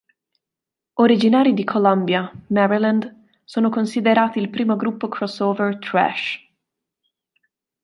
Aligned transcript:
Originari 0.95 1.53
di 1.53 1.63
Columbia, 1.63 2.27
Maryland, 2.47 3.25
sono 3.43 3.69
considerati 3.69 4.39
il 4.39 4.49
primo 4.49 4.75
gruppo 4.75 5.07
crossover 5.07 5.77
thrash. 5.77 6.39